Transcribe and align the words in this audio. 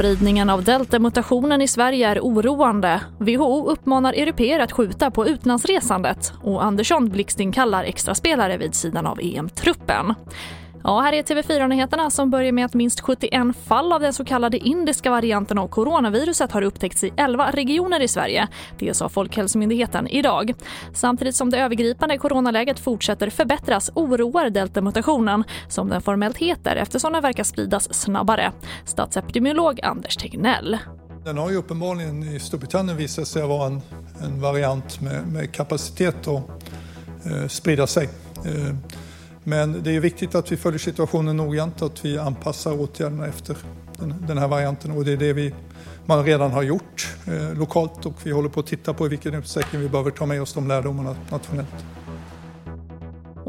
Spridningen 0.00 0.50
av 0.50 0.64
deltamutationen 0.64 1.62
i 1.62 1.68
Sverige 1.68 2.08
är 2.08 2.20
oroande. 2.20 3.00
WHO 3.18 3.70
uppmanar 3.70 4.12
europeer 4.12 4.60
att 4.60 4.72
skjuta 4.72 5.10
på 5.10 5.26
utlandsresandet 5.26 6.32
och 6.42 6.64
Andersson 6.64 7.08
blixtinkallar 7.08 7.84
extraspelare 7.84 8.56
vid 8.56 8.74
sidan 8.74 9.06
av 9.06 9.20
EM-truppen. 9.20 10.14
Ja, 10.84 11.00
här 11.00 11.12
är 11.12 11.22
TV4-nyheterna 11.22 12.10
som 12.10 12.30
börjar 12.30 12.52
med 12.52 12.64
att 12.64 12.74
minst 12.74 13.00
71 13.00 13.56
fall 13.66 13.92
av 13.92 14.00
den 14.00 14.12
så 14.12 14.24
kallade 14.24 14.58
indiska 14.58 15.10
varianten 15.10 15.58
av 15.58 15.68
coronaviruset 15.68 16.52
har 16.52 16.62
upptäckts 16.62 17.04
i 17.04 17.12
11 17.16 17.50
regioner 17.50 18.00
i 18.00 18.08
Sverige. 18.08 18.48
Det 18.78 18.94
sa 18.94 19.08
Folkhälsomyndigheten 19.08 20.08
idag. 20.08 20.54
Samtidigt 20.94 21.36
som 21.36 21.50
det 21.50 21.58
övergripande 21.58 22.18
coronaläget 22.18 22.80
fortsätter 22.80 23.30
förbättras 23.30 23.90
oroar 23.94 24.50
deltamutationen, 24.50 25.44
som 25.68 25.88
den 25.88 26.02
formellt 26.02 26.36
heter 26.36 26.76
eftersom 26.76 27.12
den 27.12 27.22
verkar 27.22 27.44
spridas 27.44 27.94
snabbare. 27.94 28.52
Statsepidemiolog 28.84 29.80
Anders 29.82 30.16
Tegnell. 30.16 30.78
Den 31.24 31.38
har 31.38 31.50
ju 31.50 31.56
uppenbarligen 31.56 32.22
i 32.22 32.40
Storbritannien 32.40 32.96
visat 32.96 33.28
sig 33.28 33.46
vara 33.46 33.66
en, 33.66 33.80
en 34.22 34.40
variant 34.40 35.00
med, 35.00 35.26
med 35.26 35.52
kapacitet 35.52 36.28
att 36.28 36.42
eh, 37.24 37.48
sprida 37.48 37.86
sig. 37.86 38.08
Eh, 38.44 38.74
men 39.44 39.82
det 39.82 39.96
är 39.96 40.00
viktigt 40.00 40.34
att 40.34 40.52
vi 40.52 40.56
följer 40.56 40.78
situationen 40.78 41.36
noggrant 41.36 41.82
och 41.82 41.86
att 41.86 42.04
vi 42.04 42.18
anpassar 42.18 42.80
åtgärderna 42.80 43.26
efter 43.26 43.56
den, 44.26 44.38
här 44.38 44.48
varianten 44.48 44.90
och 44.90 45.04
det 45.04 45.12
är 45.12 45.16
det 45.16 45.32
vi, 45.32 45.54
man 46.06 46.24
redan 46.24 46.50
har 46.50 46.62
gjort 46.62 47.16
eh, 47.26 47.58
lokalt 47.58 48.06
och 48.06 48.14
vi 48.22 48.30
håller 48.30 48.48
på 48.48 48.60
att 48.60 48.66
titta 48.66 48.94
på 48.94 49.06
i 49.06 49.08
vilken 49.08 49.34
utsträckning 49.34 49.82
vi 49.82 49.88
behöver 49.88 50.10
ta 50.10 50.26
med 50.26 50.42
oss 50.42 50.52
de 50.54 50.68
lärdomarna 50.68 51.16
nationellt. 51.30 51.84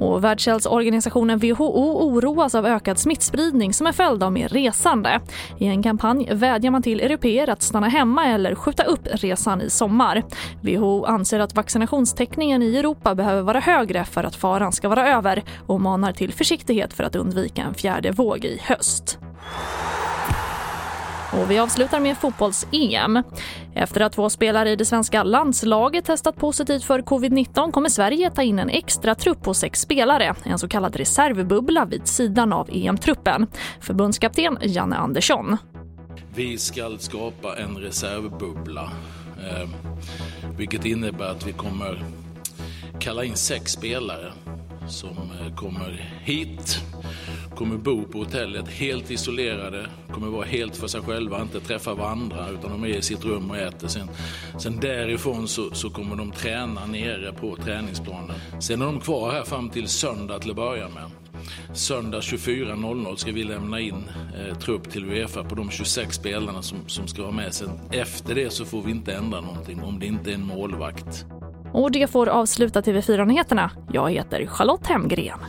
Och 0.02 0.24
Världshälsoorganisationen 0.24 1.40
WHO 1.40 1.66
oroas 2.14 2.56
av 2.56 2.66
ökad 2.66 3.00
smittspridning 3.00 3.74
som 3.74 3.88
en 3.88 3.94
följd 3.94 4.24
av 4.24 4.32
mer 4.32 4.50
resande. 4.50 5.20
I 5.60 5.66
en 5.66 5.84
kampanj 5.84 6.30
vädjar 6.32 6.72
man 6.72 6.82
till 6.82 7.00
europeer 7.00 7.50
att 7.50 7.62
stanna 7.62 7.88
hemma 7.88 8.26
eller 8.26 8.56
skjuta 8.56 8.84
upp 8.84 9.08
resan 9.12 9.62
i 9.62 9.70
sommar. 9.70 10.24
WHO 10.62 11.06
anser 11.06 11.40
att 11.40 11.56
vaccinationstäckningen 11.56 12.64
i 12.64 12.78
Europa 12.78 13.16
behöver 13.16 13.42
vara 13.42 13.60
högre 13.60 14.06
för 14.06 14.24
att 14.24 14.36
faran 14.36 14.72
ska 14.72 14.90
vara 14.90 15.10
över 15.10 15.44
och 15.68 15.82
manar 15.82 16.12
till 16.12 16.34
försiktighet 16.34 16.94
för 16.94 17.04
att 17.04 17.16
undvika 17.16 17.62
en 17.62 17.74
fjärde 17.74 18.12
våg 18.12 18.46
i 18.46 18.60
höst. 18.62 19.20
Och 21.34 21.52
vi 21.52 21.60
avslutar 21.60 22.00
med 22.00 22.18
fotbolls-EM. 22.18 23.24
Efter 23.76 24.02
att 24.02 24.14
två 24.14 24.30
spelare 24.30 24.70
i 24.70 24.76
det 24.76 24.86
svenska 24.86 25.24
landslaget 25.24 26.06
testat 26.06 26.36
positivt 26.36 26.84
för 26.84 27.00
covid-19 27.00 27.72
kommer 27.72 27.90
Sverige 27.90 28.32
ta 28.32 28.44
in 28.44 28.60
en 28.60 28.70
extra 28.70 29.16
trupp 29.16 29.44
på 29.44 29.54
sex 29.54 29.82
spelare, 29.82 30.36
en 30.44 30.60
så 30.60 30.68
kallad 30.68 30.96
reservbubbla 30.96 31.86
vid 31.86 32.08
sidan 32.08 32.54
av 32.54 32.70
EM-truppen. 32.72 33.48
Förbundskapten 33.80 34.58
Janne 34.62 34.96
Andersson. 34.96 35.58
Vi 36.36 36.58
ska 36.58 36.98
skapa 37.00 37.58
en 37.58 37.78
reservbubbla, 37.78 38.92
eh, 39.38 39.70
vilket 40.58 40.86
innebär 40.86 41.32
att 41.32 41.48
vi 41.48 41.52
kommer 41.52 42.04
kalla 43.00 43.24
in 43.24 43.36
sex 43.36 43.72
spelare 43.72 44.32
som 44.92 45.10
eh, 45.10 45.56
kommer 45.56 46.20
hit, 46.24 46.82
kommer 47.56 47.78
bo 47.78 48.04
på 48.04 48.18
hotellet 48.18 48.68
helt 48.68 49.12
isolerade, 49.12 49.88
kommer 50.12 50.28
vara 50.28 50.46
helt 50.46 50.76
för 50.76 50.88
sig 50.88 51.02
själva, 51.02 51.42
inte 51.42 51.60
träffa 51.60 51.94
varandra 51.94 52.50
utan 52.50 52.72
de 52.72 52.84
är 52.84 52.98
i 52.98 53.02
sitt 53.02 53.26
rum 53.26 53.50
och 53.50 53.58
äter. 53.58 53.88
Sen, 53.88 54.08
sen 54.60 54.80
därifrån 54.80 55.48
så, 55.48 55.72
så 55.74 55.90
kommer 55.90 56.16
de 56.16 56.32
träna 56.32 56.86
nere 56.86 57.34
på 57.34 57.56
träningsplanen. 57.56 58.36
Sen 58.60 58.82
är 58.82 58.86
de 58.86 59.00
kvar 59.00 59.32
här 59.32 59.44
fram 59.44 59.70
till 59.70 59.88
söndag 59.88 60.40
till 60.40 60.50
att 60.50 60.56
börja 60.56 60.90
med. 60.90 61.12
Söndag 61.74 62.20
24.00 62.20 63.16
ska 63.16 63.32
vi 63.32 63.44
lämna 63.44 63.80
in 63.80 64.10
eh, 64.38 64.58
trupp 64.58 64.92
till 64.92 65.06
Uefa 65.06 65.44
på 65.44 65.56
de 65.56 65.72
26 65.72 66.16
spelarna 66.16 66.62
som, 66.62 66.78
som 66.88 67.08
ska 67.08 67.22
vara 67.22 67.32
med. 67.32 67.54
Sen 67.54 67.80
efter 67.92 68.36
det 68.36 68.50
så 68.50 68.66
får 68.66 68.82
vi 68.82 68.92
inte 68.92 69.14
ändra 69.14 69.42
någonting 69.42 69.84
om 69.84 70.00
det 70.00 70.06
inte 70.06 70.32
är 70.32 70.36
en 70.36 70.46
målvakt. 70.46 71.26
Och 71.74 71.92
det 71.92 72.12
får 72.12 72.30
avsluta 72.30 72.82
TV4-nyheterna. 72.82 73.72
Jag 73.92 74.12
heter 74.12 74.46
Charlotte 74.46 74.88
Hemgren. 74.88 75.40